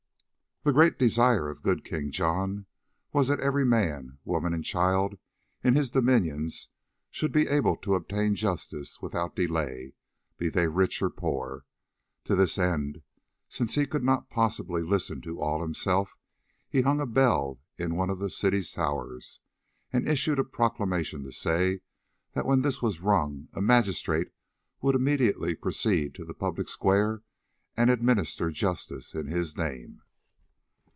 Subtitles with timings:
[0.63, 2.67] The great desire of good King John
[3.11, 5.17] was that every man, woman and child
[5.63, 6.69] in his dominions
[7.09, 9.95] should be able to obtain justice without delay,
[10.37, 11.65] be they rich or poor.
[12.25, 13.01] To this end,
[13.49, 16.15] since he could not possibly listen to all himself,
[16.69, 19.39] he hung a bell in one of the city towers,
[19.91, 21.81] and issued a proclamation to say
[22.33, 24.29] that when this was rung a magistrate
[24.79, 27.23] would immediately proceed to the public square
[27.75, 30.03] and administer justice in his name.